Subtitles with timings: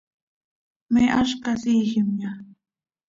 [0.93, 2.31] ¿Me áz casiijimya?